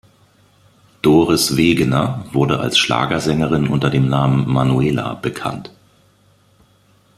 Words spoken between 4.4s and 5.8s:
Manuela bekannt.